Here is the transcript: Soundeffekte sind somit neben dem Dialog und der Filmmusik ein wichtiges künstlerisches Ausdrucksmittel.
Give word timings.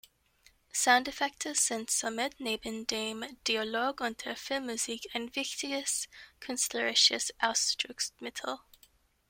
Soundeffekte 0.73 1.53
sind 1.53 1.91
somit 1.91 2.39
neben 2.39 2.87
dem 2.87 3.23
Dialog 3.47 4.01
und 4.01 4.25
der 4.25 4.35
Filmmusik 4.35 5.07
ein 5.13 5.35
wichtiges 5.35 6.09
künstlerisches 6.39 7.31
Ausdrucksmittel. 7.39 8.57